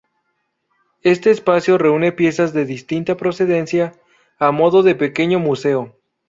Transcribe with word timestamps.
Este 1.03 1.29
espacio 1.29 1.77
reúne 1.77 2.11
piezas 2.11 2.53
de 2.53 2.65
distinta 2.65 3.17
procedencia, 3.17 3.93
a 4.39 4.51
modo 4.51 4.81
de 4.81 4.95
pequeño 4.95 5.37
museo. 5.37 5.95